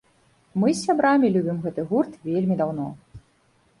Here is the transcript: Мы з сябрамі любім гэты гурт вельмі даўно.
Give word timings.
Мы 0.61 0.71
з 0.71 0.79
сябрамі 0.85 1.27
любім 1.35 1.57
гэты 1.67 1.81
гурт 1.91 2.17
вельмі 2.31 2.55
даўно. 2.63 2.87